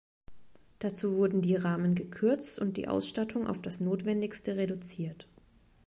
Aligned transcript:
Dazu 0.79 1.17
wurden 1.17 1.43
die 1.43 1.55
Rahmen 1.55 1.93
gekürzt 1.93 2.57
und 2.57 2.75
die 2.75 2.87
Ausstattung 2.87 3.45
auf 3.45 3.61
das 3.61 3.79
Notwendigste 3.79 4.55
reduziert. 4.57 5.27